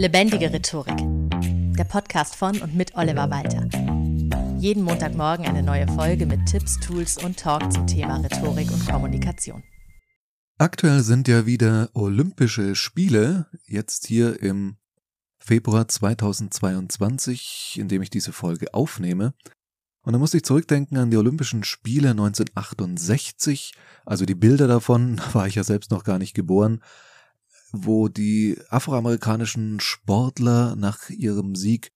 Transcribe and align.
Lebendige 0.00 0.50
Rhetorik. 0.50 0.96
Der 1.76 1.84
Podcast 1.84 2.34
von 2.34 2.58
und 2.62 2.74
mit 2.74 2.94
Oliver 2.94 3.28
Walter. 3.28 3.68
Jeden 4.58 4.82
Montagmorgen 4.82 5.44
eine 5.44 5.62
neue 5.62 5.86
Folge 5.88 6.24
mit 6.24 6.46
Tipps, 6.46 6.80
Tools 6.80 7.22
und 7.22 7.38
Talk 7.38 7.70
zum 7.70 7.86
Thema 7.86 8.16
Rhetorik 8.16 8.70
und 8.72 8.88
Kommunikation. 8.88 9.62
Aktuell 10.56 11.02
sind 11.02 11.28
ja 11.28 11.44
wieder 11.44 11.90
Olympische 11.92 12.76
Spiele, 12.76 13.48
jetzt 13.66 14.06
hier 14.06 14.42
im 14.42 14.78
Februar 15.36 15.86
2022, 15.86 17.76
in 17.78 17.88
dem 17.88 18.00
ich 18.00 18.08
diese 18.08 18.32
Folge 18.32 18.72
aufnehme. 18.72 19.34
Und 20.00 20.14
da 20.14 20.18
musste 20.18 20.38
ich 20.38 20.44
zurückdenken 20.44 20.96
an 20.96 21.10
die 21.10 21.18
Olympischen 21.18 21.62
Spiele 21.62 22.12
1968, 22.12 23.74
also 24.06 24.24
die 24.24 24.34
Bilder 24.34 24.66
davon, 24.66 25.16
da 25.18 25.34
war 25.34 25.46
ich 25.46 25.56
ja 25.56 25.62
selbst 25.62 25.90
noch 25.90 26.04
gar 26.04 26.18
nicht 26.18 26.32
geboren, 26.32 26.80
wo 27.72 28.08
die 28.08 28.58
afroamerikanischen 28.68 29.80
Sportler 29.80 30.76
nach 30.76 31.10
ihrem 31.10 31.54
Sieg 31.54 31.92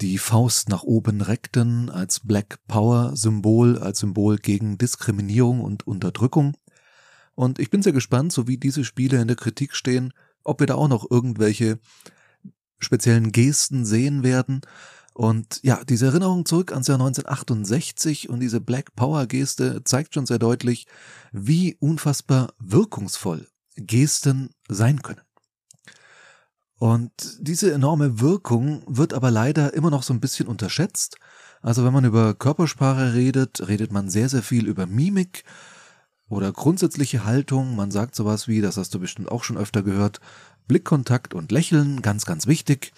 die 0.00 0.18
Faust 0.18 0.68
nach 0.68 0.84
oben 0.84 1.20
reckten 1.20 1.90
als 1.90 2.20
Black 2.20 2.58
Power 2.68 3.16
Symbol, 3.16 3.78
als 3.78 3.98
Symbol 3.98 4.38
gegen 4.38 4.78
Diskriminierung 4.78 5.60
und 5.60 5.86
Unterdrückung. 5.86 6.56
Und 7.34 7.58
ich 7.58 7.70
bin 7.70 7.82
sehr 7.82 7.92
gespannt, 7.92 8.32
so 8.32 8.46
wie 8.46 8.58
diese 8.58 8.84
Spiele 8.84 9.20
in 9.20 9.28
der 9.28 9.36
Kritik 9.36 9.74
stehen, 9.74 10.12
ob 10.44 10.60
wir 10.60 10.66
da 10.66 10.74
auch 10.74 10.88
noch 10.88 11.10
irgendwelche 11.10 11.78
speziellen 12.78 13.32
Gesten 13.32 13.84
sehen 13.84 14.22
werden. 14.22 14.60
Und 15.14 15.60
ja, 15.62 15.82
diese 15.84 16.06
Erinnerung 16.06 16.46
zurück 16.46 16.70
ans 16.70 16.86
Jahr 16.86 17.00
1968 17.00 18.28
und 18.28 18.38
diese 18.38 18.60
Black 18.60 18.94
Power 18.94 19.26
Geste 19.26 19.82
zeigt 19.82 20.14
schon 20.14 20.26
sehr 20.26 20.38
deutlich, 20.38 20.86
wie 21.32 21.76
unfassbar 21.80 22.52
wirkungsvoll 22.60 23.48
Gesten 23.78 24.50
sein 24.68 25.02
können. 25.02 25.22
Und 26.78 27.12
diese 27.40 27.72
enorme 27.72 28.20
Wirkung 28.20 28.82
wird 28.86 29.12
aber 29.12 29.30
leider 29.30 29.74
immer 29.74 29.90
noch 29.90 30.04
so 30.04 30.14
ein 30.14 30.20
bisschen 30.20 30.46
unterschätzt. 30.46 31.16
Also 31.60 31.84
wenn 31.84 31.92
man 31.92 32.04
über 32.04 32.34
Körpersprache 32.34 33.14
redet, 33.14 33.66
redet 33.66 33.92
man 33.92 34.08
sehr, 34.08 34.28
sehr 34.28 34.42
viel 34.42 34.66
über 34.66 34.86
Mimik 34.86 35.44
oder 36.28 36.52
grundsätzliche 36.52 37.24
Haltung. 37.24 37.74
Man 37.74 37.90
sagt 37.90 38.14
sowas 38.14 38.46
wie, 38.46 38.60
das 38.60 38.76
hast 38.76 38.94
du 38.94 39.00
bestimmt 39.00 39.30
auch 39.30 39.42
schon 39.42 39.58
öfter 39.58 39.82
gehört, 39.82 40.20
Blickkontakt 40.68 41.34
und 41.34 41.50
Lächeln, 41.50 42.00
ganz, 42.02 42.26
ganz 42.26 42.46
wichtig. 42.46 42.92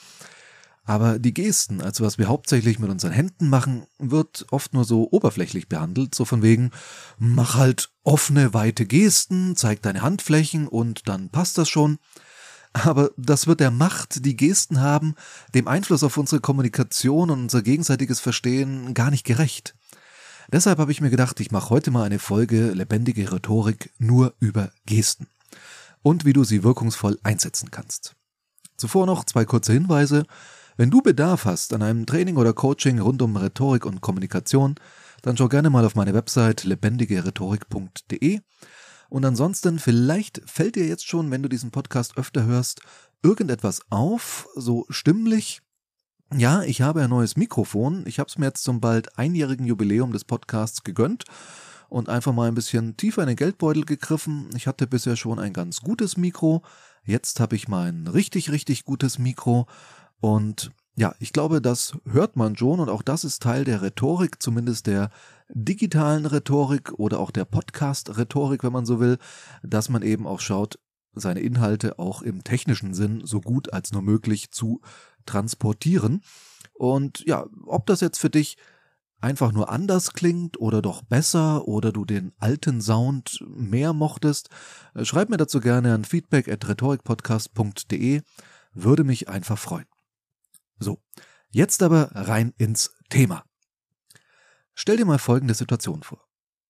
Aber 0.90 1.20
die 1.20 1.32
Gesten, 1.32 1.80
also 1.80 2.04
was 2.04 2.18
wir 2.18 2.26
hauptsächlich 2.26 2.80
mit 2.80 2.90
unseren 2.90 3.12
Händen 3.12 3.48
machen, 3.48 3.86
wird 4.00 4.44
oft 4.50 4.74
nur 4.74 4.84
so 4.84 5.06
oberflächlich 5.12 5.68
behandelt, 5.68 6.16
so 6.16 6.24
von 6.24 6.42
wegen, 6.42 6.72
mach 7.16 7.54
halt 7.54 7.90
offene, 8.02 8.54
weite 8.54 8.86
Gesten, 8.86 9.54
zeig 9.54 9.82
deine 9.82 10.02
Handflächen 10.02 10.66
und 10.66 11.08
dann 11.08 11.28
passt 11.28 11.58
das 11.58 11.68
schon 11.68 12.00
aber 12.72 13.10
das 13.16 13.46
wird 13.46 13.60
der 13.60 13.70
Macht, 13.70 14.24
die 14.24 14.36
Gesten 14.36 14.80
haben, 14.80 15.14
dem 15.54 15.68
Einfluss 15.68 16.02
auf 16.04 16.16
unsere 16.16 16.40
Kommunikation 16.40 17.30
und 17.30 17.40
unser 17.42 17.62
gegenseitiges 17.62 18.20
Verstehen 18.20 18.94
gar 18.94 19.10
nicht 19.10 19.24
gerecht. 19.24 19.74
Deshalb 20.52 20.78
habe 20.78 20.92
ich 20.92 21.00
mir 21.00 21.10
gedacht, 21.10 21.38
ich 21.40 21.50
mache 21.52 21.70
heute 21.70 21.90
mal 21.90 22.04
eine 22.04 22.18
Folge 22.18 22.70
lebendige 22.70 23.32
Rhetorik 23.32 23.92
nur 23.98 24.34
über 24.40 24.72
Gesten 24.86 25.28
und 26.02 26.24
wie 26.24 26.32
du 26.32 26.42
sie 26.42 26.64
wirkungsvoll 26.64 27.18
einsetzen 27.22 27.70
kannst. 27.70 28.16
Zuvor 28.76 29.06
noch 29.06 29.24
zwei 29.24 29.44
kurze 29.44 29.72
Hinweise. 29.72 30.26
Wenn 30.80 30.90
du 30.90 31.02
Bedarf 31.02 31.44
hast 31.44 31.74
an 31.74 31.82
einem 31.82 32.06
Training 32.06 32.38
oder 32.38 32.54
Coaching 32.54 33.00
rund 33.00 33.20
um 33.20 33.36
Rhetorik 33.36 33.84
und 33.84 34.00
Kommunikation, 34.00 34.76
dann 35.20 35.36
schau 35.36 35.46
gerne 35.46 35.68
mal 35.68 35.84
auf 35.84 35.94
meine 35.94 36.14
Website 36.14 36.64
lebendigerhetorik.de 36.64 38.40
und 39.10 39.24
ansonsten, 39.26 39.78
vielleicht 39.78 40.40
fällt 40.46 40.76
dir 40.76 40.86
jetzt 40.86 41.06
schon, 41.06 41.30
wenn 41.30 41.42
du 41.42 41.50
diesen 41.50 41.70
Podcast 41.70 42.16
öfter 42.16 42.46
hörst, 42.46 42.80
irgendetwas 43.22 43.82
auf, 43.90 44.48
so 44.56 44.86
stimmlich. 44.88 45.60
Ja, 46.34 46.62
ich 46.62 46.80
habe 46.80 47.02
ein 47.02 47.10
neues 47.10 47.36
Mikrofon. 47.36 48.04
Ich 48.06 48.18
habe 48.18 48.28
es 48.28 48.38
mir 48.38 48.46
jetzt 48.46 48.64
zum 48.64 48.80
bald 48.80 49.18
einjährigen 49.18 49.66
Jubiläum 49.66 50.12
des 50.12 50.24
Podcasts 50.24 50.82
gegönnt 50.82 51.24
und 51.90 52.08
einfach 52.08 52.32
mal 52.32 52.48
ein 52.48 52.54
bisschen 52.54 52.96
tiefer 52.96 53.20
in 53.20 53.28
den 53.28 53.36
Geldbeutel 53.36 53.84
gegriffen. 53.84 54.48
Ich 54.56 54.66
hatte 54.66 54.86
bisher 54.86 55.16
schon 55.16 55.40
ein 55.40 55.52
ganz 55.52 55.82
gutes 55.82 56.16
Mikro. 56.16 56.62
Jetzt 57.04 57.38
habe 57.38 57.56
ich 57.56 57.68
mal 57.68 57.88
ein 57.88 58.06
richtig, 58.06 58.50
richtig 58.50 58.84
gutes 58.84 59.18
Mikro 59.18 59.66
und 60.20 60.70
ja, 60.96 61.14
ich 61.18 61.32
glaube, 61.32 61.62
das 61.62 61.96
hört 62.04 62.36
man 62.36 62.56
schon 62.56 62.78
und 62.78 62.90
auch 62.90 63.02
das 63.02 63.24
ist 63.24 63.42
Teil 63.42 63.64
der 63.64 63.80
Rhetorik, 63.80 64.42
zumindest 64.42 64.86
der 64.86 65.10
digitalen 65.48 66.26
Rhetorik 66.26 66.92
oder 66.98 67.20
auch 67.20 67.30
der 67.30 67.44
Podcast-Rhetorik, 67.46 68.62
wenn 68.62 68.72
man 68.72 68.84
so 68.84 69.00
will, 69.00 69.18
dass 69.62 69.88
man 69.88 70.02
eben 70.02 70.26
auch 70.26 70.40
schaut, 70.40 70.78
seine 71.14 71.40
Inhalte 71.40 71.98
auch 71.98 72.22
im 72.22 72.44
technischen 72.44 72.94
Sinn 72.94 73.22
so 73.24 73.40
gut 73.40 73.72
als 73.72 73.92
nur 73.92 74.02
möglich 74.02 74.50
zu 74.50 74.80
transportieren. 75.26 76.22
Und 76.74 77.24
ja, 77.26 77.46
ob 77.66 77.86
das 77.86 78.00
jetzt 78.00 78.18
für 78.18 78.30
dich 78.30 78.56
einfach 79.20 79.52
nur 79.52 79.70
anders 79.70 80.12
klingt 80.12 80.60
oder 80.60 80.82
doch 80.82 81.02
besser 81.02 81.66
oder 81.68 81.92
du 81.92 82.04
den 82.04 82.32
alten 82.38 82.80
Sound 82.80 83.44
mehr 83.48 83.92
mochtest, 83.92 84.48
schreib 85.02 85.30
mir 85.30 85.36
dazu 85.36 85.60
gerne 85.60 85.94
an 85.94 86.04
feedback 86.04 86.48
at 86.48 86.66
rhetorikpodcast.de, 86.68 88.22
würde 88.72 89.04
mich 89.04 89.28
einfach 89.28 89.58
freuen. 89.58 89.89
So, 90.80 91.02
jetzt 91.50 91.82
aber 91.82 92.10
rein 92.14 92.54
ins 92.56 92.92
Thema. 93.10 93.44
Stell 94.74 94.96
dir 94.96 95.04
mal 95.04 95.18
folgende 95.18 95.54
Situation 95.54 96.02
vor. 96.02 96.26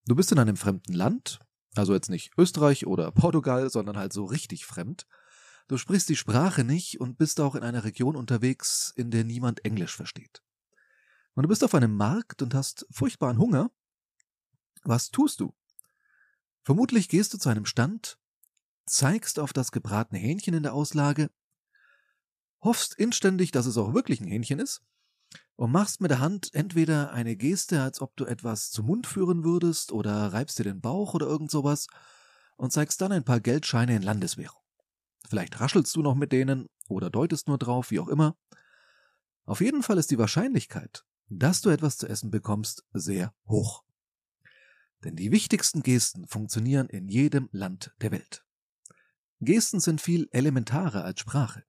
Du 0.06 0.16
bist 0.16 0.32
in 0.32 0.38
einem 0.40 0.56
fremden 0.56 0.92
Land, 0.92 1.38
also 1.76 1.94
jetzt 1.94 2.10
nicht 2.10 2.32
Österreich 2.36 2.86
oder 2.86 3.12
Portugal, 3.12 3.70
sondern 3.70 3.96
halt 3.96 4.12
so 4.12 4.24
richtig 4.24 4.66
fremd. 4.66 5.06
Du 5.68 5.78
sprichst 5.78 6.08
die 6.08 6.16
Sprache 6.16 6.64
nicht 6.64 7.00
und 7.00 7.18
bist 7.18 7.40
auch 7.40 7.54
in 7.54 7.62
einer 7.62 7.84
Region 7.84 8.16
unterwegs, 8.16 8.92
in 8.96 9.12
der 9.12 9.22
niemand 9.22 9.64
Englisch 9.64 9.94
versteht. 9.94 10.42
Und 11.34 11.44
du 11.44 11.48
bist 11.48 11.62
auf 11.62 11.74
einem 11.76 11.94
Markt 11.94 12.42
und 12.42 12.54
hast 12.54 12.86
furchtbaren 12.90 13.38
Hunger. 13.38 13.70
Was 14.82 15.10
tust 15.10 15.38
du? 15.38 15.54
Vermutlich 16.62 17.08
gehst 17.08 17.32
du 17.32 17.38
zu 17.38 17.48
einem 17.48 17.66
Stand, 17.66 18.18
zeigst 18.86 19.38
auf 19.38 19.52
das 19.52 19.70
gebratene 19.70 20.18
Hähnchen 20.18 20.54
in 20.54 20.64
der 20.64 20.74
Auslage 20.74 21.30
hoffst 22.62 22.94
inständig, 22.94 23.52
dass 23.52 23.66
es 23.66 23.78
auch 23.78 23.94
wirklich 23.94 24.20
ein 24.20 24.26
Hähnchen 24.26 24.58
ist 24.58 24.82
und 25.56 25.72
machst 25.72 26.00
mit 26.00 26.10
der 26.10 26.20
Hand 26.20 26.50
entweder 26.54 27.12
eine 27.12 27.36
Geste, 27.36 27.82
als 27.82 28.00
ob 28.00 28.16
du 28.16 28.24
etwas 28.24 28.70
zum 28.70 28.86
Mund 28.86 29.06
führen 29.06 29.44
würdest 29.44 29.92
oder 29.92 30.32
reibst 30.32 30.58
dir 30.58 30.64
den 30.64 30.80
Bauch 30.80 31.14
oder 31.14 31.26
irgend 31.26 31.50
sowas 31.50 31.86
und 32.56 32.72
zeigst 32.72 33.00
dann 33.00 33.12
ein 33.12 33.24
paar 33.24 33.40
Geldscheine 33.40 33.96
in 33.96 34.02
Landeswährung. 34.02 34.60
Vielleicht 35.28 35.60
raschelst 35.60 35.94
du 35.96 36.02
noch 36.02 36.14
mit 36.14 36.32
denen 36.32 36.66
oder 36.88 37.10
deutest 37.10 37.46
nur 37.48 37.58
drauf, 37.58 37.90
wie 37.90 38.00
auch 38.00 38.08
immer. 38.08 38.36
Auf 39.44 39.60
jeden 39.60 39.82
Fall 39.82 39.98
ist 39.98 40.10
die 40.10 40.18
Wahrscheinlichkeit, 40.18 41.04
dass 41.28 41.60
du 41.60 41.70
etwas 41.70 41.96
zu 41.96 42.08
essen 42.08 42.30
bekommst, 42.30 42.84
sehr 42.92 43.32
hoch. 43.46 43.84
Denn 45.04 45.16
die 45.16 45.30
wichtigsten 45.30 45.82
Gesten 45.82 46.26
funktionieren 46.26 46.88
in 46.88 47.08
jedem 47.08 47.48
Land 47.52 47.94
der 48.00 48.10
Welt. 48.10 48.44
Gesten 49.40 49.80
sind 49.80 50.00
viel 50.00 50.28
elementarer 50.32 51.04
als 51.04 51.20
Sprache. 51.20 51.64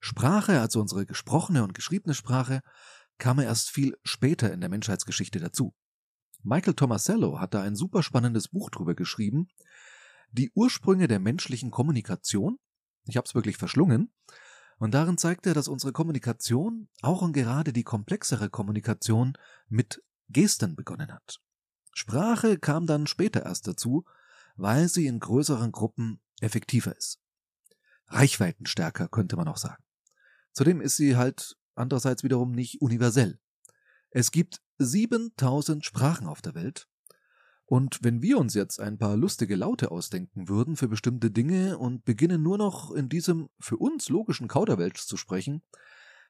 Sprache, 0.00 0.60
also 0.60 0.80
unsere 0.80 1.06
gesprochene 1.06 1.62
und 1.62 1.74
geschriebene 1.74 2.14
Sprache, 2.14 2.60
kam 3.18 3.38
erst 3.38 3.70
viel 3.70 3.96
später 4.02 4.52
in 4.52 4.60
der 4.60 4.70
Menschheitsgeschichte 4.70 5.40
dazu. 5.40 5.74
Michael 6.42 6.74
Tomasello 6.74 7.40
hat 7.40 7.54
da 7.54 7.62
ein 7.62 7.74
super 7.74 8.02
spannendes 8.02 8.48
Buch 8.48 8.70
drüber 8.70 8.94
geschrieben, 8.94 9.48
Die 10.30 10.50
Ursprünge 10.54 11.08
der 11.08 11.20
menschlichen 11.20 11.70
Kommunikation. 11.70 12.58
Ich 13.04 13.16
habe 13.16 13.26
es 13.26 13.34
wirklich 13.34 13.56
verschlungen. 13.56 14.12
Und 14.78 14.92
darin 14.92 15.16
zeigt 15.16 15.46
er, 15.46 15.54
dass 15.54 15.68
unsere 15.68 15.92
Kommunikation, 15.92 16.88
auch 17.00 17.22
und 17.22 17.32
gerade 17.32 17.72
die 17.72 17.84
komplexere 17.84 18.50
Kommunikation, 18.50 19.38
mit 19.68 20.02
Gesten 20.28 20.76
begonnen 20.76 21.12
hat. 21.12 21.40
Sprache 21.92 22.58
kam 22.58 22.86
dann 22.86 23.06
später 23.06 23.44
erst 23.44 23.66
dazu, 23.66 24.04
weil 24.56 24.88
sie 24.88 25.06
in 25.06 25.18
größeren 25.20 25.72
Gruppen 25.72 26.20
effektiver 26.40 26.94
ist. 26.94 27.20
Reichweitenstärker 28.08 29.08
könnte 29.08 29.36
man 29.36 29.48
auch 29.48 29.56
sagen. 29.56 29.82
Zudem 30.56 30.80
ist 30.80 30.96
sie 30.96 31.16
halt 31.16 31.58
andererseits 31.74 32.24
wiederum 32.24 32.52
nicht 32.52 32.80
universell. 32.80 33.38
Es 34.08 34.30
gibt 34.30 34.62
7000 34.78 35.84
Sprachen 35.84 36.26
auf 36.26 36.40
der 36.40 36.54
Welt. 36.54 36.88
Und 37.66 38.02
wenn 38.02 38.22
wir 38.22 38.38
uns 38.38 38.54
jetzt 38.54 38.80
ein 38.80 38.96
paar 38.96 39.18
lustige 39.18 39.54
Laute 39.54 39.90
ausdenken 39.90 40.48
würden 40.48 40.76
für 40.76 40.88
bestimmte 40.88 41.30
Dinge 41.30 41.76
und 41.76 42.06
beginnen 42.06 42.42
nur 42.42 42.56
noch 42.56 42.90
in 42.90 43.10
diesem 43.10 43.50
für 43.60 43.76
uns 43.76 44.08
logischen 44.08 44.48
Kauderwelsch 44.48 45.04
zu 45.04 45.18
sprechen, 45.18 45.62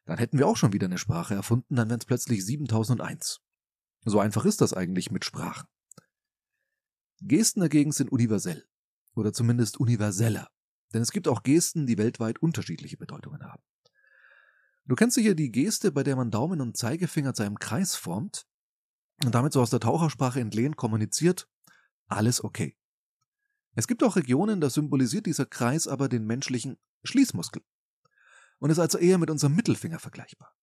dann 0.06 0.18
hätten 0.18 0.38
wir 0.38 0.48
auch 0.48 0.56
schon 0.56 0.72
wieder 0.72 0.86
eine 0.86 0.98
Sprache 0.98 1.34
erfunden, 1.34 1.76
dann 1.76 1.88
wären 1.88 2.00
es 2.00 2.06
plötzlich 2.06 2.44
7001. 2.44 3.42
So 4.06 4.18
einfach 4.18 4.44
ist 4.44 4.60
das 4.60 4.72
eigentlich 4.72 5.12
mit 5.12 5.24
Sprachen. 5.24 5.68
Gesten 7.20 7.60
dagegen 7.60 7.92
sind 7.92 8.10
universell. 8.10 8.66
Oder 9.14 9.32
zumindest 9.32 9.78
universeller. 9.78 10.48
Denn 10.92 11.02
es 11.02 11.12
gibt 11.12 11.28
auch 11.28 11.44
Gesten, 11.44 11.86
die 11.86 11.96
weltweit 11.96 12.40
unterschiedliche 12.40 12.96
Bedeutungen 12.96 13.44
haben. 13.44 13.62
Du 14.86 14.94
kennst 14.94 15.16
sicher 15.16 15.34
die 15.34 15.50
Geste, 15.50 15.90
bei 15.90 16.02
der 16.02 16.16
man 16.16 16.30
Daumen 16.30 16.60
und 16.60 16.76
Zeigefinger 16.76 17.34
zu 17.34 17.42
einem 17.42 17.58
Kreis 17.58 17.96
formt 17.96 18.46
und 19.24 19.34
damit 19.34 19.52
so 19.52 19.60
aus 19.60 19.70
der 19.70 19.80
Tauchersprache 19.80 20.40
entlehnt 20.40 20.76
kommuniziert, 20.76 21.48
alles 22.06 22.42
okay. 22.42 22.76
Es 23.74 23.88
gibt 23.88 24.02
auch 24.04 24.16
Regionen, 24.16 24.60
da 24.60 24.70
symbolisiert 24.70 25.26
dieser 25.26 25.44
Kreis 25.44 25.86
aber 25.88 26.08
den 26.08 26.24
menschlichen 26.24 26.78
Schließmuskel. 27.04 27.62
und 28.58 28.70
ist 28.70 28.78
also 28.78 28.96
eher 28.98 29.18
mit 29.18 29.28
unserem 29.28 29.54
Mittelfinger 29.54 29.98
vergleichbar. 29.98 30.54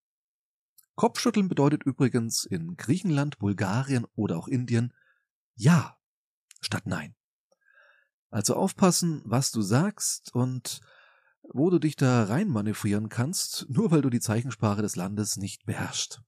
Kopfschütteln 0.94 1.48
bedeutet 1.48 1.82
übrigens 1.82 2.44
in 2.44 2.76
Griechenland, 2.76 3.38
Bulgarien 3.38 4.06
oder 4.14 4.38
auch 4.38 4.48
Indien 4.48 4.94
Ja 5.54 5.98
statt 6.60 6.86
Nein. 6.86 7.14
Also 8.30 8.54
aufpassen, 8.54 9.20
was 9.24 9.50
du 9.50 9.60
sagst 9.60 10.34
und 10.34 10.80
wo 11.54 11.70
du 11.70 11.78
dich 11.78 11.96
da 11.96 12.24
reinmanövrieren 12.24 13.08
kannst, 13.08 13.66
nur 13.68 13.90
weil 13.90 14.02
du 14.02 14.10
die 14.10 14.20
Zeichensprache 14.20 14.82
des 14.82 14.96
Landes 14.96 15.36
nicht 15.36 15.66
beherrschst. 15.66 16.22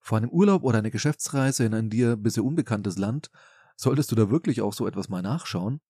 Vor 0.00 0.18
einem 0.18 0.30
Urlaub 0.30 0.64
oder 0.64 0.78
einer 0.78 0.90
Geschäftsreise 0.90 1.64
in 1.64 1.74
ein 1.74 1.90
dir 1.90 2.16
bisher 2.16 2.44
unbekanntes 2.44 2.98
Land 2.98 3.30
solltest 3.76 4.10
du 4.10 4.16
da 4.16 4.30
wirklich 4.30 4.60
auch 4.60 4.72
so 4.72 4.86
etwas 4.86 5.08
mal 5.08 5.22
nachschauen, 5.22 5.80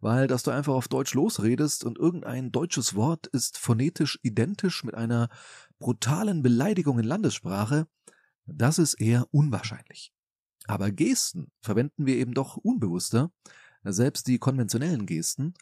weil 0.00 0.26
dass 0.26 0.42
du 0.42 0.50
einfach 0.50 0.74
auf 0.74 0.88
Deutsch 0.88 1.14
losredest 1.14 1.84
und 1.84 1.98
irgendein 1.98 2.52
deutsches 2.52 2.94
Wort 2.94 3.26
ist 3.28 3.58
phonetisch 3.58 4.18
identisch 4.22 4.84
mit 4.84 4.94
einer 4.94 5.28
brutalen 5.78 6.42
Beleidigung 6.42 6.98
in 6.98 7.04
Landessprache, 7.04 7.86
das 8.46 8.78
ist 8.78 8.94
eher 8.94 9.26
unwahrscheinlich. 9.30 10.12
Aber 10.66 10.90
Gesten 10.90 11.50
verwenden 11.60 12.06
wir 12.06 12.16
eben 12.16 12.34
doch 12.34 12.56
unbewusster, 12.56 13.30
selbst 13.84 14.26
die 14.26 14.38
konventionellen 14.38 15.06
Gesten, 15.06 15.54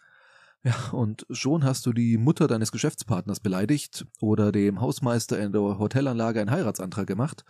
ja, 0.64 0.90
und 0.90 1.24
schon 1.30 1.64
hast 1.64 1.86
du 1.86 1.92
die 1.92 2.18
Mutter 2.18 2.48
deines 2.48 2.72
Geschäftspartners 2.72 3.40
beleidigt 3.40 4.06
oder 4.20 4.50
dem 4.50 4.80
Hausmeister 4.80 5.38
in 5.38 5.52
der 5.52 5.78
Hotelanlage 5.78 6.40
einen 6.40 6.50
Heiratsantrag 6.50 7.06
gemacht. 7.06 7.44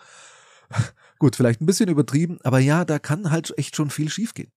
Gut, 1.19 1.35
vielleicht 1.35 1.63
ein 1.63 1.67
bisschen 1.67 1.89
übertrieben, 1.89 2.39
aber 2.45 2.59
ja, 2.59 2.85
da 2.85 2.99
kann 2.99 3.31
halt 3.31 3.57
echt 3.57 3.77
schon 3.77 3.89
viel 3.89 4.11
schiefgehen. 4.11 4.53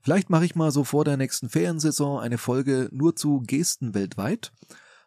Vielleicht 0.00 0.30
mache 0.30 0.46
ich 0.46 0.54
mal 0.54 0.70
so 0.70 0.84
vor 0.84 1.04
der 1.04 1.16
nächsten 1.18 1.50
Feriensaison 1.50 2.20
eine 2.20 2.38
Folge 2.38 2.88
nur 2.90 3.16
zu 3.16 3.40
Gesten 3.40 3.94
weltweit. 3.94 4.52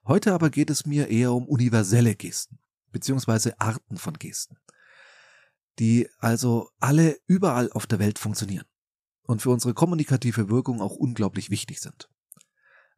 Heute 0.05 0.33
aber 0.33 0.49
geht 0.49 0.69
es 0.69 0.85
mir 0.85 1.07
eher 1.07 1.31
um 1.31 1.47
universelle 1.47 2.15
Gesten, 2.15 2.59
beziehungsweise 2.91 3.59
Arten 3.59 3.97
von 3.97 4.13
Gesten, 4.13 4.57
die 5.79 6.07
also 6.19 6.69
alle 6.79 7.17
überall 7.25 7.71
auf 7.71 7.87
der 7.87 7.99
Welt 7.99 8.19
funktionieren 8.19 8.65
und 9.23 9.41
für 9.41 9.49
unsere 9.49 9.73
kommunikative 9.73 10.49
Wirkung 10.49 10.81
auch 10.81 10.95
unglaublich 10.95 11.49
wichtig 11.49 11.79
sind 11.79 12.10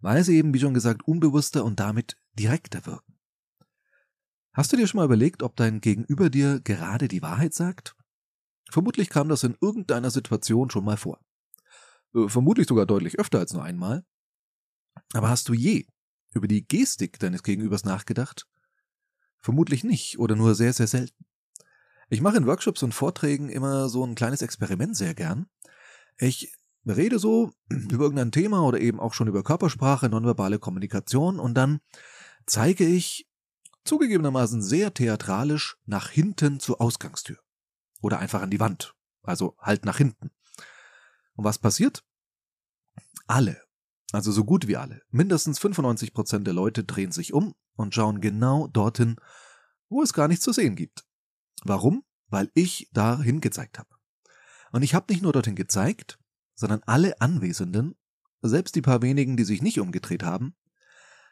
weil 0.04 0.24
sie 0.26 0.36
eben, 0.36 0.54
wie 0.54 0.60
schon 0.60 0.74
gesagt, 0.74 1.08
unbewusster 1.08 1.64
und 1.64 1.80
damit 1.80 2.18
direkter 2.34 2.86
wirken. 2.86 3.18
Hast 4.52 4.72
du 4.72 4.78
dir 4.78 4.86
schon 4.86 5.00
mal 5.00 5.06
überlegt, 5.06 5.42
ob 5.42 5.56
dein 5.56 5.80
Gegenüber 5.80 6.30
dir 6.30 6.60
gerade 6.60 7.08
die 7.08 7.22
Wahrheit 7.22 7.54
sagt? 7.54 7.96
Vermutlich 8.70 9.10
kam 9.10 9.30
das 9.30 9.44
in 9.44 9.58
irgendeiner 9.62 10.12
Situation 10.12 10.70
schon 10.70 10.84
mal 10.84 10.98
vor. 10.98 11.20
Äh, 12.14 12.28
vermutlich 12.28 12.68
sogar 12.68 12.86
deutlich 12.86 13.18
öfter 13.18 13.40
als 13.40 13.54
nur 13.54 13.64
einmal. 13.64 14.04
Aber 15.14 15.30
hast 15.30 15.48
du 15.48 15.54
je 15.54 15.86
über 16.34 16.48
die 16.48 16.68
Gestik 16.68 17.18
deines 17.20 17.42
Gegenübers 17.42 17.86
nachgedacht? 17.86 18.46
Vermutlich 19.40 19.86
nicht 19.86 20.20
oder 20.20 20.36
nur 20.36 20.54
sehr, 20.54 20.74
sehr 20.74 20.88
selten. 20.88 21.26
Ich 22.10 22.20
mache 22.20 22.38
in 22.38 22.46
Workshops 22.46 22.84
und 22.84 22.94
Vorträgen 22.94 23.50
immer 23.50 23.88
so 23.88 24.06
ein 24.06 24.16
kleines 24.16 24.42
Experiment 24.42 24.98
sehr 24.98 25.16
gern. 25.16 25.48
Ich 26.18 26.54
rede 26.86 27.20
so 27.20 27.52
über 27.70 28.04
irgendein 28.06 28.32
Thema 28.32 28.62
oder 28.64 28.80
eben 28.80 29.00
auch 29.00 29.14
schon 29.14 29.28
über 29.28 29.44
Körpersprache, 29.44 30.10
nonverbale 30.10 30.60
Kommunikation 30.60 31.40
und 31.40 31.54
dann 31.56 31.80
zeige 32.46 32.86
ich 32.86 33.30
zugegebenermaßen 33.86 34.62
sehr 34.62 34.94
theatralisch 34.94 35.78
nach 35.86 36.10
hinten 36.10 36.60
zur 36.60 36.82
Ausgangstür. 36.82 37.38
Oder 38.02 38.20
einfach 38.20 38.42
an 38.42 38.52
die 38.52 38.60
Wand. 38.60 38.96
Also 39.22 39.56
halt 39.60 39.86
nach 39.86 39.98
hinten. 39.98 40.32
Und 41.36 41.46
was 41.46 41.60
passiert? 41.60 42.04
Alle, 43.28 43.62
also 44.12 44.32
so 44.32 44.44
gut 44.44 44.68
wie 44.68 44.78
alle, 44.78 45.02
mindestens 45.10 45.60
95 45.60 46.14
Prozent 46.14 46.46
der 46.46 46.54
Leute 46.54 46.84
drehen 46.84 47.12
sich 47.12 47.34
um 47.34 47.56
und 47.76 47.96
schauen 47.96 48.22
genau 48.22 48.68
dorthin, 48.68 49.16
wo 49.90 50.02
es 50.02 50.14
gar 50.14 50.28
nichts 50.28 50.44
zu 50.44 50.52
sehen 50.52 50.76
gibt. 50.76 51.06
Warum? 51.64 52.04
Weil 52.28 52.52
ich 52.54 52.90
dahin 52.94 53.42
gezeigt 53.42 53.80
habe. 53.80 53.90
Und 54.72 54.84
ich 54.84 54.94
habe 54.94 55.12
nicht 55.12 55.22
nur 55.22 55.32
dorthin 55.32 55.56
gezeigt, 55.56 56.20
sondern 56.56 56.82
alle 56.86 57.20
Anwesenden, 57.22 57.96
selbst 58.42 58.76
die 58.76 58.82
paar 58.82 59.02
wenigen, 59.02 59.38
die 59.38 59.44
sich 59.44 59.62
nicht 59.62 59.80
umgedreht 59.80 60.24
haben, 60.24 60.56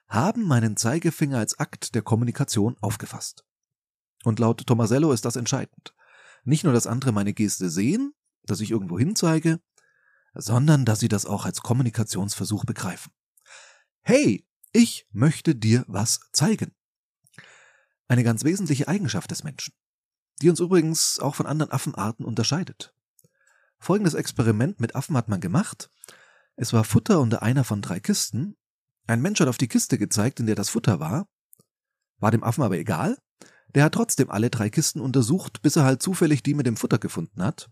haben 0.07 0.43
meinen 0.43 0.77
Zeigefinger 0.77 1.37
als 1.37 1.59
Akt 1.59 1.95
der 1.95 2.01
Kommunikation 2.01 2.77
aufgefasst. 2.81 3.45
Und 4.23 4.39
laut 4.39 4.65
Tomasello 4.65 5.11
ist 5.11 5.25
das 5.25 5.35
entscheidend. 5.35 5.95
Nicht 6.43 6.63
nur, 6.63 6.73
dass 6.73 6.87
andere 6.87 7.11
meine 7.11 7.33
Geste 7.33 7.69
sehen, 7.69 8.13
dass 8.43 8.59
ich 8.59 8.71
irgendwo 8.71 8.99
hinzeige, 8.99 9.59
sondern 10.33 10.85
dass 10.85 10.99
sie 10.99 11.07
das 11.07 11.25
auch 11.25 11.45
als 11.45 11.61
Kommunikationsversuch 11.61 12.65
begreifen. 12.65 13.11
Hey, 14.01 14.47
ich 14.71 15.07
möchte 15.11 15.55
dir 15.55 15.83
was 15.87 16.21
zeigen. 16.31 16.73
Eine 18.07 18.23
ganz 18.23 18.43
wesentliche 18.43 18.87
Eigenschaft 18.87 19.31
des 19.31 19.43
Menschen, 19.43 19.73
die 20.41 20.49
uns 20.49 20.59
übrigens 20.59 21.19
auch 21.19 21.35
von 21.35 21.45
anderen 21.45 21.71
Affenarten 21.71 22.25
unterscheidet. 22.25 22.93
Folgendes 23.81 24.13
Experiment 24.13 24.79
mit 24.79 24.95
Affen 24.95 25.17
hat 25.17 25.27
man 25.27 25.41
gemacht. 25.41 25.89
Es 26.55 26.71
war 26.71 26.83
Futter 26.83 27.19
unter 27.19 27.41
einer 27.41 27.63
von 27.63 27.81
drei 27.81 27.99
Kisten. 27.99 28.55
Ein 29.07 29.23
Mensch 29.23 29.39
hat 29.39 29.47
auf 29.47 29.57
die 29.57 29.67
Kiste 29.67 29.97
gezeigt, 29.97 30.39
in 30.39 30.45
der 30.45 30.53
das 30.53 30.69
Futter 30.69 30.99
war. 30.99 31.27
War 32.19 32.29
dem 32.29 32.43
Affen 32.43 32.63
aber 32.63 32.77
egal. 32.77 33.17
Der 33.73 33.85
hat 33.85 33.95
trotzdem 33.95 34.29
alle 34.29 34.51
drei 34.51 34.69
Kisten 34.69 35.01
untersucht, 35.01 35.63
bis 35.63 35.77
er 35.77 35.83
halt 35.83 36.03
zufällig 36.03 36.43
die 36.43 36.53
mit 36.53 36.67
dem 36.67 36.77
Futter 36.77 36.99
gefunden 36.99 37.41
hat. 37.41 37.71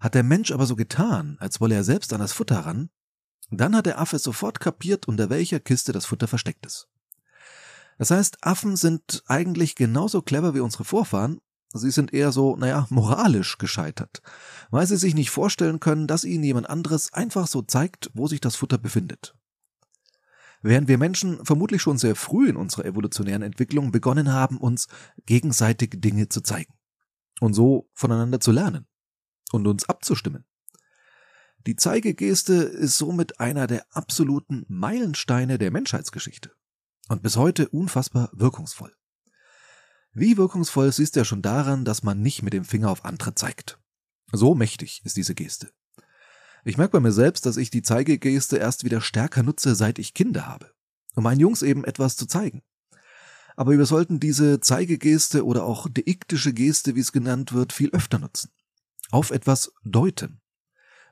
Hat 0.00 0.14
der 0.14 0.22
Mensch 0.22 0.52
aber 0.52 0.64
so 0.64 0.74
getan, 0.74 1.36
als 1.38 1.60
wolle 1.60 1.74
er 1.74 1.84
selbst 1.84 2.14
an 2.14 2.20
das 2.20 2.32
Futter 2.32 2.60
ran, 2.60 2.88
dann 3.50 3.76
hat 3.76 3.84
der 3.84 4.00
Affe 4.00 4.18
sofort 4.18 4.58
kapiert, 4.58 5.06
unter 5.06 5.28
welcher 5.28 5.60
Kiste 5.60 5.92
das 5.92 6.06
Futter 6.06 6.28
versteckt 6.28 6.64
ist. 6.64 6.88
Das 7.98 8.10
heißt, 8.10 8.38
Affen 8.40 8.76
sind 8.76 9.22
eigentlich 9.26 9.74
genauso 9.74 10.22
clever 10.22 10.54
wie 10.54 10.60
unsere 10.60 10.84
Vorfahren 10.84 11.42
Sie 11.76 11.90
sind 11.90 12.14
eher 12.14 12.30
so, 12.30 12.54
naja, 12.54 12.86
moralisch 12.88 13.58
gescheitert, 13.58 14.22
weil 14.70 14.86
sie 14.86 14.96
sich 14.96 15.14
nicht 15.14 15.30
vorstellen 15.30 15.80
können, 15.80 16.06
dass 16.06 16.24
ihnen 16.24 16.44
jemand 16.44 16.70
anderes 16.70 17.12
einfach 17.12 17.48
so 17.48 17.62
zeigt, 17.62 18.10
wo 18.14 18.28
sich 18.28 18.40
das 18.40 18.54
Futter 18.54 18.78
befindet. 18.78 19.34
Während 20.62 20.86
wir 20.86 20.98
Menschen 20.98 21.44
vermutlich 21.44 21.82
schon 21.82 21.98
sehr 21.98 22.14
früh 22.14 22.48
in 22.48 22.56
unserer 22.56 22.84
evolutionären 22.86 23.42
Entwicklung 23.42 23.90
begonnen 23.90 24.32
haben, 24.32 24.56
uns 24.56 24.86
gegenseitig 25.26 26.00
Dinge 26.00 26.28
zu 26.28 26.42
zeigen 26.42 26.72
und 27.40 27.54
so 27.54 27.90
voneinander 27.92 28.38
zu 28.38 28.52
lernen 28.52 28.86
und 29.52 29.66
uns 29.66 29.88
abzustimmen. 29.88 30.44
Die 31.66 31.76
Zeigegeste 31.76 32.54
ist 32.54 32.96
somit 32.98 33.40
einer 33.40 33.66
der 33.66 33.84
absoluten 33.90 34.64
Meilensteine 34.68 35.58
der 35.58 35.72
Menschheitsgeschichte 35.72 36.52
und 37.08 37.22
bis 37.22 37.36
heute 37.36 37.68
unfassbar 37.68 38.30
wirkungsvoll. 38.32 38.94
Wie 40.14 40.36
wirkungsvoll 40.36 40.92
siehst 40.92 41.16
du 41.16 41.20
ja 41.20 41.24
schon 41.24 41.42
daran, 41.42 41.84
dass 41.84 42.04
man 42.04 42.22
nicht 42.22 42.42
mit 42.42 42.52
dem 42.52 42.64
Finger 42.64 42.88
auf 42.90 43.04
andere 43.04 43.34
zeigt. 43.34 43.78
So 44.32 44.54
mächtig 44.54 45.02
ist 45.04 45.16
diese 45.16 45.34
Geste. 45.34 45.72
Ich 46.64 46.78
merke 46.78 46.92
bei 46.92 47.00
mir 47.00 47.12
selbst, 47.12 47.46
dass 47.46 47.56
ich 47.56 47.70
die 47.70 47.82
Zeigegeste 47.82 48.56
erst 48.56 48.84
wieder 48.84 49.00
stärker 49.00 49.42
nutze, 49.42 49.74
seit 49.74 49.98
ich 49.98 50.14
Kinder 50.14 50.46
habe, 50.46 50.72
um 51.16 51.24
meinen 51.24 51.40
Jungs 51.40 51.62
eben 51.62 51.84
etwas 51.84 52.16
zu 52.16 52.26
zeigen. 52.26 52.62
Aber 53.56 53.76
wir 53.76 53.86
sollten 53.86 54.20
diese 54.20 54.60
Zeigegeste 54.60 55.44
oder 55.44 55.64
auch 55.64 55.88
deiktische 55.88 56.52
Geste, 56.52 56.94
wie 56.94 57.00
es 57.00 57.12
genannt 57.12 57.52
wird, 57.52 57.72
viel 57.72 57.90
öfter 57.90 58.18
nutzen. 58.18 58.50
Auf 59.10 59.30
etwas 59.30 59.72
deuten 59.84 60.40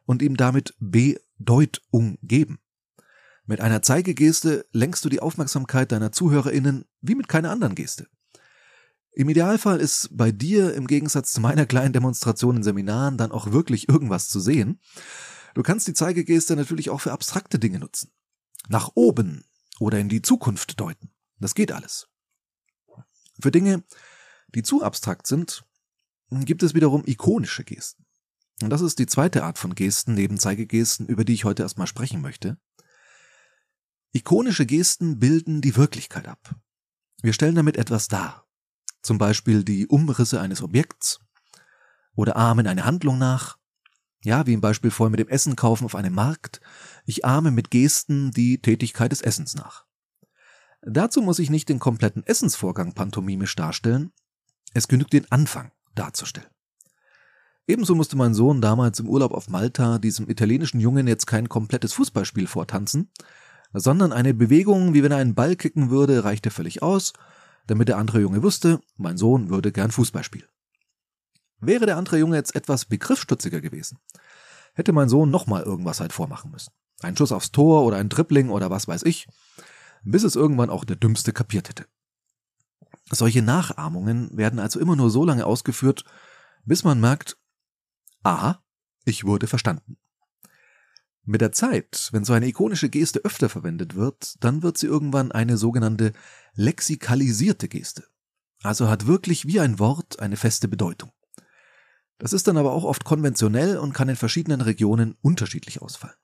und 0.06 0.22
ihm 0.22 0.36
damit 0.36 0.74
Bedeutung 0.78 2.18
geben. 2.22 2.60
Mit 3.44 3.60
einer 3.60 3.82
Zeigegeste 3.82 4.64
lenkst 4.72 5.04
du 5.04 5.08
die 5.08 5.20
Aufmerksamkeit 5.20 5.90
deiner 5.90 6.12
ZuhörerInnen 6.12 6.84
wie 7.00 7.16
mit 7.16 7.28
keiner 7.28 7.50
anderen 7.50 7.74
Geste. 7.74 8.06
Im 9.14 9.28
Idealfall 9.28 9.78
ist 9.78 10.08
bei 10.12 10.32
dir 10.32 10.74
im 10.74 10.86
Gegensatz 10.86 11.32
zu 11.32 11.40
meiner 11.42 11.66
kleinen 11.66 11.92
Demonstration 11.92 12.56
in 12.56 12.62
Seminaren 12.62 13.18
dann 13.18 13.30
auch 13.30 13.52
wirklich 13.52 13.88
irgendwas 13.88 14.28
zu 14.28 14.40
sehen. 14.40 14.80
Du 15.54 15.62
kannst 15.62 15.86
die 15.86 15.92
Zeigegeste 15.92 16.56
natürlich 16.56 16.88
auch 16.88 17.02
für 17.02 17.12
abstrakte 17.12 17.58
Dinge 17.58 17.78
nutzen. 17.78 18.10
Nach 18.68 18.92
oben 18.94 19.44
oder 19.78 19.98
in 19.98 20.08
die 20.08 20.22
Zukunft 20.22 20.80
deuten. 20.80 21.10
Das 21.38 21.54
geht 21.54 21.72
alles. 21.72 22.08
Für 23.38 23.50
Dinge, 23.50 23.84
die 24.54 24.62
zu 24.62 24.82
abstrakt 24.82 25.26
sind, 25.26 25.64
gibt 26.30 26.62
es 26.62 26.74
wiederum 26.74 27.02
ikonische 27.04 27.64
Gesten. 27.64 28.06
Und 28.62 28.70
das 28.70 28.80
ist 28.80 28.98
die 28.98 29.06
zweite 29.06 29.44
Art 29.44 29.58
von 29.58 29.74
Gesten 29.74 30.14
neben 30.14 30.38
Zeigegesten, 30.38 31.06
über 31.06 31.24
die 31.24 31.34
ich 31.34 31.44
heute 31.44 31.64
erstmal 31.64 31.86
sprechen 31.86 32.22
möchte. 32.22 32.56
Ikonische 34.12 34.64
Gesten 34.64 35.18
bilden 35.18 35.60
die 35.60 35.76
Wirklichkeit 35.76 36.28
ab. 36.28 36.54
Wir 37.20 37.34
stellen 37.34 37.56
damit 37.56 37.76
etwas 37.76 38.08
dar 38.08 38.46
zum 39.02 39.18
Beispiel 39.18 39.64
die 39.64 39.86
Umrisse 39.86 40.40
eines 40.40 40.62
Objekts 40.62 41.20
oder 42.14 42.36
ahmen 42.36 42.66
eine 42.66 42.84
Handlung 42.84 43.18
nach. 43.18 43.58
Ja, 44.24 44.46
wie 44.46 44.52
im 44.52 44.60
Beispiel 44.60 44.90
vorher 44.90 45.10
mit 45.10 45.20
dem 45.20 45.28
Essen 45.28 45.56
kaufen 45.56 45.84
auf 45.84 45.96
einem 45.96 46.14
Markt. 46.14 46.60
Ich 47.04 47.24
ahme 47.24 47.50
mit 47.50 47.70
Gesten 47.70 48.30
die 48.30 48.62
Tätigkeit 48.62 49.10
des 49.10 49.22
Essens 49.22 49.54
nach. 49.54 49.84
Dazu 50.82 51.22
muss 51.22 51.38
ich 51.38 51.50
nicht 51.50 51.68
den 51.68 51.78
kompletten 51.78 52.24
Essensvorgang 52.24 52.92
pantomimisch 52.92 53.54
darstellen. 53.56 54.12
Es 54.74 54.88
genügt 54.88 55.12
den 55.12 55.30
Anfang 55.30 55.72
darzustellen. 55.94 56.48
Ebenso 57.66 57.94
musste 57.94 58.16
mein 58.16 58.34
Sohn 58.34 58.60
damals 58.60 58.98
im 58.98 59.08
Urlaub 59.08 59.32
auf 59.32 59.48
Malta 59.48 59.98
diesem 59.98 60.28
italienischen 60.28 60.80
Jungen 60.80 61.06
jetzt 61.06 61.26
kein 61.26 61.48
komplettes 61.48 61.92
Fußballspiel 61.92 62.48
vortanzen, 62.48 63.10
sondern 63.72 64.12
eine 64.12 64.34
Bewegung, 64.34 64.94
wie 64.94 65.02
wenn 65.02 65.12
er 65.12 65.18
einen 65.18 65.34
Ball 65.34 65.54
kicken 65.54 65.90
würde, 65.90 66.24
reichte 66.24 66.50
völlig 66.50 66.82
aus, 66.82 67.12
damit 67.66 67.88
der 67.88 67.98
andere 67.98 68.20
Junge 68.20 68.42
wusste, 68.42 68.80
mein 68.96 69.16
Sohn 69.16 69.50
würde 69.50 69.72
gern 69.72 69.90
Fußball 69.90 70.24
spielen. 70.24 70.48
Wäre 71.60 71.86
der 71.86 71.96
andere 71.96 72.18
Junge 72.18 72.36
jetzt 72.36 72.54
etwas 72.56 72.84
begriffsstutziger 72.86 73.60
gewesen, 73.60 73.98
hätte 74.74 74.92
mein 74.92 75.08
Sohn 75.08 75.30
nochmal 75.30 75.62
irgendwas 75.62 76.00
halt 76.00 76.12
vormachen 76.12 76.50
müssen. 76.50 76.72
Ein 77.02 77.16
Schuss 77.16 77.32
aufs 77.32 77.52
Tor 77.52 77.84
oder 77.84 77.96
ein 77.98 78.08
Dribbling 78.08 78.50
oder 78.50 78.70
was 78.70 78.88
weiß 78.88 79.04
ich, 79.04 79.28
bis 80.02 80.24
es 80.24 80.36
irgendwann 80.36 80.70
auch 80.70 80.84
der 80.84 80.96
Dümmste 80.96 81.32
kapiert 81.32 81.68
hätte. 81.68 81.86
Solche 83.10 83.42
Nachahmungen 83.42 84.36
werden 84.36 84.58
also 84.58 84.80
immer 84.80 84.96
nur 84.96 85.10
so 85.10 85.24
lange 85.24 85.46
ausgeführt, 85.46 86.04
bis 86.64 86.84
man 86.84 87.00
merkt, 87.00 87.36
ah, 88.22 88.56
ich 89.04 89.24
wurde 89.24 89.46
verstanden. 89.46 89.96
Mit 91.24 91.40
der 91.40 91.52
Zeit, 91.52 92.08
wenn 92.12 92.24
so 92.24 92.32
eine 92.32 92.48
ikonische 92.48 92.88
Geste 92.88 93.20
öfter 93.24 93.48
verwendet 93.48 93.94
wird, 93.94 94.42
dann 94.42 94.62
wird 94.62 94.76
sie 94.76 94.88
irgendwann 94.88 95.30
eine 95.30 95.56
sogenannte 95.56 96.12
lexikalisierte 96.54 97.68
Geste. 97.68 98.04
Also 98.62 98.88
hat 98.88 99.06
wirklich 99.06 99.46
wie 99.46 99.60
ein 99.60 99.78
Wort 99.78 100.18
eine 100.18 100.36
feste 100.36 100.66
Bedeutung. 100.66 101.12
Das 102.18 102.32
ist 102.32 102.48
dann 102.48 102.56
aber 102.56 102.72
auch 102.72 102.84
oft 102.84 103.04
konventionell 103.04 103.78
und 103.78 103.92
kann 103.92 104.08
in 104.08 104.16
verschiedenen 104.16 104.60
Regionen 104.60 105.16
unterschiedlich 105.22 105.80
ausfallen. 105.80 106.16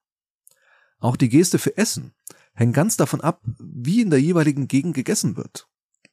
Auch 0.99 1.17
die 1.17 1.29
Geste 1.29 1.59
für 1.59 1.77
Essen 1.77 2.13
hängt 2.55 2.75
ganz 2.75 2.97
davon 2.97 3.21
ab, 3.21 3.43
wie 3.59 4.01
in 4.01 4.11
der 4.11 4.21
jeweiligen 4.21 4.67
Gegend 4.67 4.95
gegessen 4.95 5.37
wird. 5.37 5.69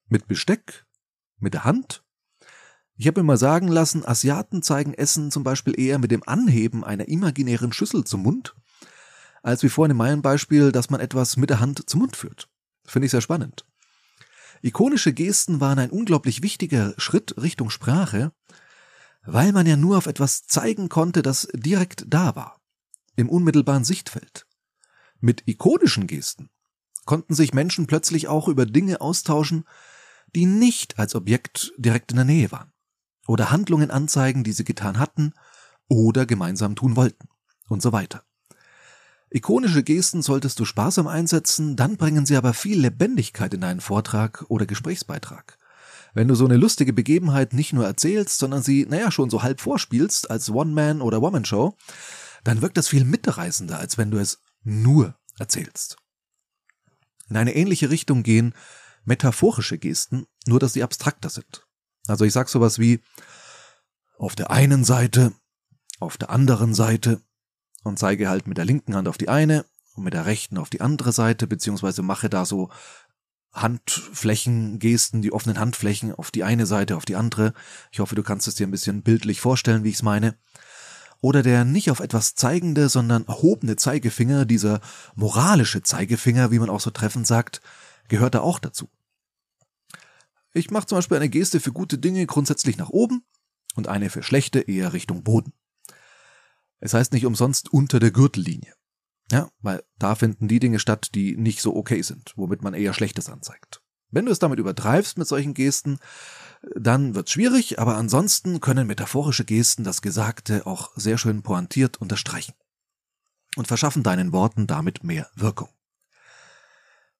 Mit 0.07 0.27
Besteck? 0.27 0.85
Mit 1.39 1.55
der 1.55 1.63
Hand? 1.63 2.03
Ich 2.97 3.07
habe 3.07 3.21
mir 3.21 3.25
mal 3.25 3.37
sagen 3.37 3.67
lassen, 3.67 4.05
Asiaten 4.05 4.61
zeigen 4.61 4.93
Essen 4.93 5.31
zum 5.31 5.43
Beispiel 5.43 5.79
eher 5.79 5.97
mit 5.97 6.11
dem 6.11 6.21
Anheben 6.25 6.83
einer 6.83 7.07
imaginären 7.07 7.73
Schüssel 7.73 8.03
zum 8.03 8.21
Mund 8.21 8.55
als 9.45 9.61
wie 9.61 9.69
vorhin 9.69 9.91
in 9.91 9.97
meinem 9.97 10.23
Beispiel, 10.23 10.71
dass 10.71 10.89
man 10.89 10.99
etwas 10.99 11.37
mit 11.37 11.51
der 11.51 11.59
Hand 11.59 11.87
zum 11.87 11.99
Mund 11.99 12.15
führt. 12.15 12.49
Finde 12.83 13.05
ich 13.05 13.11
sehr 13.11 13.21
spannend. 13.21 13.65
Ikonische 14.63 15.13
Gesten 15.13 15.59
waren 15.59 15.77
ein 15.77 15.91
unglaublich 15.91 16.41
wichtiger 16.41 16.95
Schritt 16.97 17.35
Richtung 17.37 17.69
Sprache, 17.69 18.31
weil 19.23 19.51
man 19.51 19.67
ja 19.67 19.77
nur 19.77 19.97
auf 19.97 20.07
etwas 20.07 20.47
zeigen 20.47 20.89
konnte, 20.89 21.21
das 21.21 21.47
direkt 21.53 22.05
da 22.07 22.35
war, 22.35 22.59
im 23.15 23.29
unmittelbaren 23.29 23.83
Sichtfeld. 23.83 24.47
Mit 25.19 25.43
ikonischen 25.45 26.07
Gesten 26.07 26.49
konnten 27.05 27.35
sich 27.35 27.53
Menschen 27.53 27.85
plötzlich 27.85 28.27
auch 28.27 28.47
über 28.47 28.65
Dinge 28.65 28.99
austauschen, 28.99 29.65
die 30.33 30.47
nicht 30.47 30.97
als 30.97 31.13
Objekt 31.13 31.71
direkt 31.77 32.11
in 32.11 32.17
der 32.17 32.25
Nähe 32.25 32.51
waren, 32.51 32.73
oder 33.27 33.51
Handlungen 33.51 33.91
anzeigen, 33.91 34.43
die 34.43 34.53
sie 34.53 34.63
getan 34.63 34.97
hatten 34.97 35.33
oder 35.87 36.25
gemeinsam 36.25 36.75
tun 36.75 36.95
wollten, 36.95 37.29
und 37.69 37.83
so 37.83 37.91
weiter. 37.91 38.24
Ikonische 39.29 39.83
Gesten 39.83 40.21
solltest 40.21 40.59
du 40.59 40.65
sparsam 40.65 41.07
einsetzen, 41.07 41.75
dann 41.75 41.97
bringen 41.97 42.25
sie 42.25 42.37
aber 42.37 42.53
viel 42.53 42.79
Lebendigkeit 42.79 43.53
in 43.53 43.61
deinen 43.61 43.81
Vortrag 43.81 44.45
oder 44.47 44.65
Gesprächsbeitrag. 44.65 45.57
Wenn 46.13 46.27
du 46.27 46.35
so 46.35 46.45
eine 46.45 46.55
lustige 46.55 46.93
Begebenheit 46.93 47.51
nicht 47.51 47.73
nur 47.73 47.85
erzählst, 47.85 48.39
sondern 48.39 48.63
sie, 48.63 48.85
naja, 48.87 49.11
schon 49.11 49.29
so 49.29 49.43
halb 49.43 49.59
vorspielst 49.59 50.31
als 50.31 50.49
One-Man- 50.49 51.01
oder 51.01 51.21
Woman-Show, 51.21 51.75
dann 52.43 52.61
wirkt 52.61 52.77
das 52.77 52.87
viel 52.87 53.03
mitreißender, 53.03 53.77
als 53.77 53.97
wenn 53.97 54.11
du 54.11 54.17
es 54.17 54.39
nur 54.63 55.15
erzählst. 55.37 55.97
In 57.29 57.37
eine 57.37 57.55
ähnliche 57.55 57.89
Richtung 57.89 58.23
gehen 58.23 58.53
metaphorische 59.03 59.77
Gesten, 59.77 60.25
nur 60.45 60.59
dass 60.59 60.73
sie 60.73 60.83
abstrakter 60.83 61.29
sind. 61.29 61.67
Also 62.07 62.23
ich 62.25 62.33
sag 62.33 62.49
sowas 62.49 62.79
wie 62.79 63.01
auf 64.17 64.35
der 64.35 64.51
einen 64.51 64.83
Seite, 64.83 65.33
auf 65.99 66.17
der 66.17 66.29
anderen 66.29 66.73
Seite, 66.73 67.21
und 67.85 67.99
zeige 67.99 68.29
halt 68.29 68.47
mit 68.47 68.57
der 68.57 68.65
linken 68.65 68.95
Hand 68.95 69.07
auf 69.07 69.17
die 69.17 69.29
eine 69.29 69.65
und 69.93 70.03
mit 70.03 70.13
der 70.13 70.25
rechten 70.25 70.57
auf 70.57 70.69
die 70.69 70.81
andere 70.81 71.11
Seite, 71.11 71.47
beziehungsweise 71.47 72.01
mache 72.01 72.29
da 72.29 72.45
so 72.45 72.69
Handflächen, 73.53 74.79
Gesten, 74.79 75.21
die 75.21 75.31
offenen 75.31 75.59
Handflächen 75.59 76.13
auf 76.13 76.31
die 76.31 76.43
eine 76.43 76.65
Seite, 76.65 76.97
auf 76.97 77.05
die 77.05 77.15
andere. 77.15 77.53
Ich 77.91 77.99
hoffe, 77.99 78.15
du 78.15 78.23
kannst 78.23 78.47
es 78.47 78.55
dir 78.55 78.67
ein 78.67 78.71
bisschen 78.71 79.03
bildlich 79.03 79.39
vorstellen, 79.39 79.83
wie 79.83 79.89
ich 79.89 79.95
es 79.95 80.03
meine. 80.03 80.35
Oder 81.21 81.43
der 81.43 81.63
nicht 81.63 81.89
auf 81.91 82.01
etwas 82.01 82.35
zeigende, 82.35 82.89
sondern 82.89 83.25
erhobene 83.27 83.77
Zeigefinger, 83.77 84.45
dieser 84.45 84.81
moralische 85.15 85.81
Zeigefinger, 85.81 86.51
wie 86.51 86.59
man 86.59 86.69
auch 86.69 86.81
so 86.81 86.89
treffend 86.89 87.27
sagt, 87.27 87.61
gehört 88.09 88.35
da 88.35 88.41
auch 88.41 88.59
dazu. 88.59 88.89
Ich 90.53 90.71
mache 90.71 90.87
zum 90.87 90.97
Beispiel 90.97 91.17
eine 91.17 91.29
Geste 91.29 91.59
für 91.59 91.71
gute 91.71 91.97
Dinge 91.97 92.25
grundsätzlich 92.25 92.77
nach 92.77 92.89
oben 92.89 93.23
und 93.75 93.87
eine 93.87 94.09
für 94.09 94.23
schlechte 94.23 94.59
eher 94.59 94.93
Richtung 94.93 95.23
Boden. 95.23 95.53
Es 96.79 96.93
heißt 96.93 97.13
nicht 97.13 97.25
umsonst 97.25 97.71
unter 97.71 97.99
der 97.99 98.11
Gürtellinie. 98.11 98.73
Ja, 99.31 99.49
weil 99.61 99.83
da 99.97 100.15
finden 100.15 100.47
die 100.47 100.59
Dinge 100.59 100.79
statt, 100.79 101.09
die 101.15 101.35
nicht 101.35 101.61
so 101.61 101.75
okay 101.75 102.01
sind, 102.01 102.33
womit 102.35 102.61
man 102.61 102.73
eher 102.73 102.93
Schlechtes 102.93 103.29
anzeigt. 103.29 103.81
Wenn 104.11 104.25
du 104.25 104.31
es 104.31 104.39
damit 104.39 104.59
übertreibst 104.59 105.17
mit 105.17 105.27
solchen 105.27 105.53
Gesten, 105.53 105.97
dann 106.75 107.15
wird's 107.15 107.31
schwierig, 107.31 107.79
aber 107.79 107.97
ansonsten 107.97 108.61
können 108.61 108.87
metaphorische 108.87 109.45
Gesten 109.45 109.83
das 109.83 110.01
Gesagte 110.01 110.65
auch 110.67 110.91
sehr 110.95 111.17
schön 111.17 111.41
pointiert 111.41 111.97
unterstreichen 111.97 112.53
und 113.55 113.67
verschaffen 113.67 114.03
deinen 114.03 114.31
Worten 114.31 114.67
damit 114.67 115.03
mehr 115.03 115.29
Wirkung. 115.35 115.69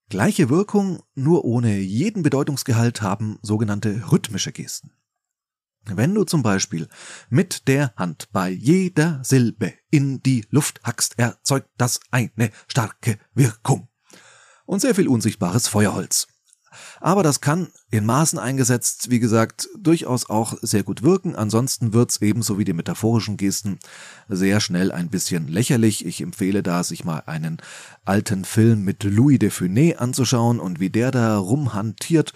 Gleiche 0.10 0.50
Wirkung, 0.50 1.02
nur 1.16 1.46
ohne 1.46 1.80
jeden 1.80 2.22
Bedeutungsgehalt 2.22 3.02
haben 3.02 3.40
sogenannte 3.42 4.12
rhythmische 4.12 4.52
Gesten. 4.52 4.92
Wenn 5.88 6.14
du 6.14 6.24
zum 6.24 6.44
Beispiel 6.44 6.88
mit 7.30 7.68
der 7.68 7.94
Hand 7.96 8.30
bei 8.32 8.50
jeder 8.50 9.20
Silbe 9.24 9.74
in 9.92 10.22
die 10.24 10.46
Luft 10.50 10.82
hackst, 10.84 11.20
erzeugt 11.20 11.70
das 11.78 12.00
eine 12.12 12.50
starke 12.68 13.18
Wirkung 13.34 13.88
und 14.66 14.82
sehr 14.82 14.96
viel 14.96 15.08
unsichtbares 15.08 15.68
Feuerholz. 15.68 16.28
Aber 17.00 17.24
das 17.24 17.42
kann 17.42 17.68
in 17.92 18.06
Maßen 18.06 18.40
eingesetzt, 18.40 19.10
wie 19.10 19.20
gesagt, 19.20 19.70
durchaus 19.78 20.30
auch 20.30 20.56
sehr 20.62 20.84
gut 20.84 21.04
wirken. 21.04 21.36
Ansonsten 21.36 21.94
wird's 21.94 22.22
ebenso 22.22 22.58
wie 22.58 22.66
die 22.66 22.74
metaphorischen 22.74 23.38
Gesten 23.38 23.80
sehr 24.28 24.60
schnell 24.60 24.92
ein 24.92 25.10
bisschen 25.10 25.48
lächerlich. 25.48 26.06
Ich 26.06 26.22
empfehle 26.22 26.64
da, 26.64 26.84
sich 26.84 27.06
mal 27.06 27.24
einen 27.26 27.58
alten 28.04 28.44
Film 28.44 28.84
mit 28.84 29.04
Louis 29.04 29.40
de 29.40 29.50
Funès 29.50 29.96
anzuschauen 29.96 30.60
und 30.60 30.80
wie 30.80 30.90
der 30.90 31.12
da 31.12 31.38
rumhantiert 31.38 32.34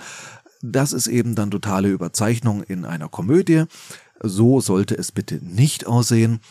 das 0.62 0.94
ist 0.94 1.08
eben 1.08 1.36
dann 1.36 1.52
totale 1.52 1.90
Überzeichnung 1.90 2.64
in 2.64 2.86
einer 2.86 3.10
Komödie. 3.10 3.66
So 4.22 4.62
sollte 4.62 4.98
es 4.98 5.12
bitte 5.12 5.36
nicht 5.36 5.88
aussehen. 5.88 6.42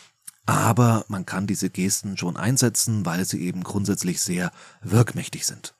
Aber 0.45 1.05
man 1.09 1.27
kann 1.27 1.45
diese 1.45 1.69
Gesten 1.69 2.17
schon 2.17 2.35
einsetzen, 2.35 3.05
weil 3.05 3.23
sie 3.23 3.41
eben 3.41 3.63
grundsätzlich 3.63 4.19
sehr 4.19 4.51
wirkmächtig 4.81 5.45
sind. 5.45 5.75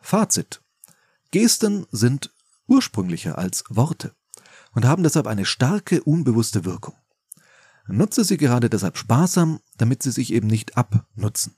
Fazit. 0.00 0.62
Gesten 1.30 1.86
sind 1.92 2.32
ursprünglicher 2.68 3.36
als 3.36 3.64
Worte 3.68 4.14
und 4.72 4.86
haben 4.86 5.02
deshalb 5.02 5.26
eine 5.26 5.44
starke, 5.44 6.02
unbewusste 6.02 6.64
Wirkung. 6.64 6.94
Nutze 7.86 8.24
sie 8.24 8.36
gerade 8.36 8.70
deshalb 8.70 8.96
sparsam, 8.96 9.60
damit 9.76 10.02
sie 10.02 10.10
sich 10.10 10.32
eben 10.32 10.46
nicht 10.46 10.76
abnutzen. 10.76 11.54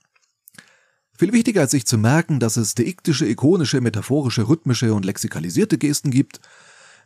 Viel 1.19 1.33
wichtiger 1.33 1.59
als 1.59 1.71
sich 1.71 1.85
zu 1.85 1.97
merken, 1.97 2.39
dass 2.39 2.55
es 2.55 2.75
deiktische, 2.75 3.25
ikonische, 3.25 3.81
metaphorische, 3.81 4.47
rhythmische 4.47 4.93
und 4.93 5.03
lexikalisierte 5.03 5.77
Gesten 5.77 6.11
gibt, 6.11 6.39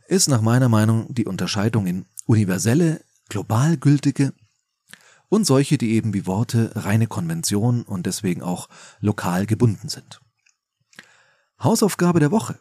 ist 0.08 0.30
nach 0.30 0.42
meiner 0.42 0.70
Meinung 0.70 1.12
die 1.12 1.26
Unterscheidung 1.26 1.88
in 1.88 2.06
universelle, 2.28 3.04
global 3.30 3.76
gültige 3.76 4.32
und 5.30 5.46
solche, 5.46 5.80
die 5.80 5.94
eben 5.94 6.14
wie 6.14 6.28
Worte 6.28 6.74
reine 6.76 7.08
Konvention 7.08 7.82
und 7.82 8.06
deswegen 8.06 8.44
auch 8.44 8.70
lokal 9.00 9.48
gebunden 9.48 9.90
sind. 9.90 10.22
Hausaufgabe 11.60 12.20
der 12.20 12.30
Woche. 12.30 12.60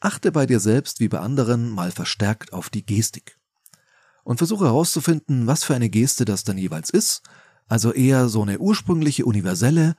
Achte 0.00 0.32
bei 0.32 0.46
dir 0.46 0.58
selbst 0.58 0.98
wie 0.98 1.06
bei 1.06 1.20
anderen 1.20 1.70
mal 1.70 1.92
verstärkt 1.92 2.52
auf 2.52 2.70
die 2.70 2.84
Gestik. 2.84 3.38
Und 4.24 4.38
versuche 4.38 4.64
herauszufinden, 4.64 5.46
was 5.46 5.62
für 5.62 5.76
eine 5.76 5.90
Geste 5.90 6.24
das 6.24 6.42
dann 6.42 6.58
jeweils 6.58 6.90
ist, 6.90 7.22
also 7.68 7.92
eher 7.92 8.28
so 8.28 8.42
eine 8.42 8.58
ursprüngliche, 8.58 9.24
universelle 9.24 9.94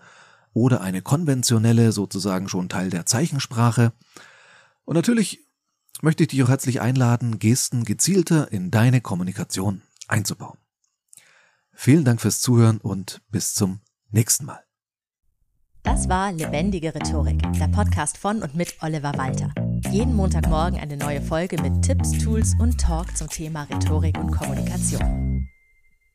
oder 0.53 0.81
eine 0.81 1.01
konventionelle, 1.01 1.91
sozusagen 1.91 2.49
schon 2.49 2.69
Teil 2.69 2.89
der 2.89 3.05
Zeichensprache. 3.05 3.93
Und 4.85 4.95
natürlich 4.95 5.39
möchte 6.01 6.23
ich 6.23 6.29
dich 6.29 6.43
auch 6.43 6.49
herzlich 6.49 6.81
einladen, 6.81 7.39
Gesten 7.39 7.85
gezielter 7.85 8.51
in 8.51 8.71
deine 8.71 9.01
Kommunikation 9.01 9.81
einzubauen. 10.07 10.57
Vielen 11.73 12.05
Dank 12.05 12.21
fürs 12.21 12.41
Zuhören 12.41 12.77
und 12.77 13.21
bis 13.29 13.53
zum 13.53 13.81
nächsten 14.09 14.45
Mal. 14.45 14.63
Das 15.83 16.09
war 16.09 16.31
Lebendige 16.31 16.93
Rhetorik, 16.93 17.41
der 17.53 17.67
Podcast 17.67 18.17
von 18.17 18.43
und 18.43 18.53
mit 18.53 18.75
Oliver 18.81 19.13
Walter. 19.17 19.51
Jeden 19.89 20.15
Montagmorgen 20.15 20.79
eine 20.79 20.95
neue 20.95 21.21
Folge 21.21 21.59
mit 21.59 21.81
Tipps, 21.81 22.11
Tools 22.19 22.53
und 22.59 22.79
Talk 22.79 23.17
zum 23.17 23.27
Thema 23.29 23.63
Rhetorik 23.63 24.15
und 24.19 24.31
Kommunikation. 24.31 25.49